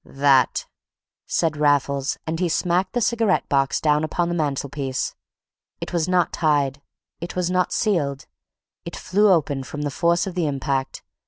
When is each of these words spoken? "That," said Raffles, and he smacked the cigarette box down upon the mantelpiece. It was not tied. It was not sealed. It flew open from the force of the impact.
"That," 0.03 0.65
said 1.27 1.55
Raffles, 1.57 2.17
and 2.25 2.39
he 2.39 2.49
smacked 2.49 2.93
the 2.93 3.01
cigarette 3.01 3.47
box 3.49 3.79
down 3.79 4.03
upon 4.03 4.29
the 4.29 4.33
mantelpiece. 4.33 5.13
It 5.79 5.93
was 5.93 6.07
not 6.09 6.33
tied. 6.33 6.81
It 7.19 7.35
was 7.35 7.51
not 7.51 7.71
sealed. 7.71 8.25
It 8.83 8.95
flew 8.95 9.31
open 9.31 9.61
from 9.63 9.83
the 9.83 9.91
force 9.91 10.25
of 10.25 10.33
the 10.33 10.47
impact. 10.47 11.03